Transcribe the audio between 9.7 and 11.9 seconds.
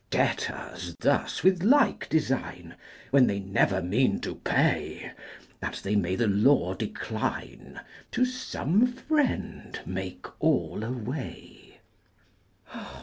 make all away.